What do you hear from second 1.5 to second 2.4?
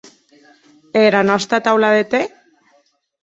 taula de tè?